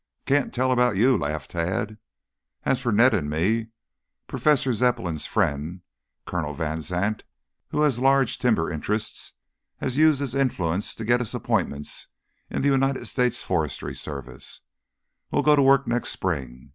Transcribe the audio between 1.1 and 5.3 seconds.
laughed Tad. "As for Ned and me Professor Zepplin's